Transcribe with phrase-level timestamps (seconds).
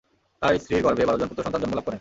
[0.41, 1.89] এই স্ত্রীর গর্ভে বারজন পুত্র সন্তান জন্মলাভ করেন।